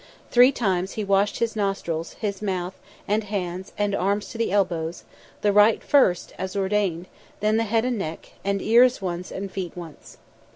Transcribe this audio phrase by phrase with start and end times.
[0.31, 2.73] Three times he washed his nostrils, his mouth
[3.07, 4.91] and hands and arms to the elbow;
[5.41, 7.05] the right first, as ordained,
[7.39, 10.17] then the head and neck, and ears once and feet once.